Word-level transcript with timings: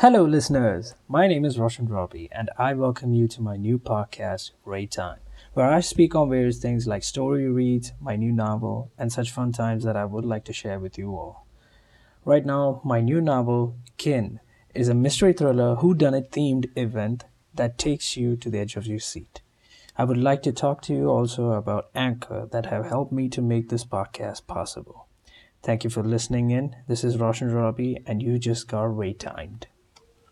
Hello, 0.00 0.24
listeners. 0.24 0.94
My 1.08 1.26
name 1.26 1.44
is 1.44 1.58
Roshan 1.58 1.86
Robby, 1.86 2.30
and 2.32 2.48
I 2.56 2.72
welcome 2.72 3.12
you 3.12 3.28
to 3.28 3.42
my 3.42 3.58
new 3.58 3.78
podcast, 3.78 4.52
RayTime, 4.66 5.18
where 5.52 5.70
I 5.70 5.80
speak 5.80 6.14
on 6.14 6.30
various 6.30 6.56
things 6.56 6.86
like 6.86 7.04
story 7.04 7.46
reads, 7.46 7.92
my 8.00 8.16
new 8.16 8.32
novel, 8.32 8.90
and 8.96 9.12
such 9.12 9.30
fun 9.30 9.52
times 9.52 9.84
that 9.84 9.98
I 9.98 10.06
would 10.06 10.24
like 10.24 10.46
to 10.46 10.54
share 10.54 10.78
with 10.78 10.96
you 10.96 11.10
all. 11.10 11.46
Right 12.24 12.46
now, 12.46 12.80
my 12.82 13.02
new 13.02 13.20
novel, 13.20 13.76
Kin, 13.98 14.40
is 14.74 14.88
a 14.88 14.94
mystery 14.94 15.34
thriller 15.34 15.76
whodunit 15.76 16.30
themed 16.30 16.70
event 16.78 17.26
that 17.52 17.76
takes 17.76 18.16
you 18.16 18.36
to 18.36 18.48
the 18.48 18.58
edge 18.58 18.76
of 18.76 18.86
your 18.86 19.00
seat. 19.00 19.42
I 19.98 20.04
would 20.04 20.16
like 20.16 20.42
to 20.44 20.52
talk 20.52 20.80
to 20.84 20.94
you 20.94 21.10
also 21.10 21.50
about 21.50 21.90
Anchor 21.94 22.48
that 22.52 22.64
have 22.64 22.86
helped 22.86 23.12
me 23.12 23.28
to 23.28 23.42
make 23.42 23.68
this 23.68 23.84
podcast 23.84 24.46
possible. 24.46 25.08
Thank 25.62 25.84
you 25.84 25.90
for 25.90 26.02
listening 26.02 26.52
in. 26.52 26.74
This 26.88 27.04
is 27.04 27.18
Roshan 27.18 27.52
Robby, 27.52 28.02
and 28.06 28.22
you 28.22 28.38
just 28.38 28.66
got 28.66 28.96
Ray 28.96 29.12
timed. 29.12 29.66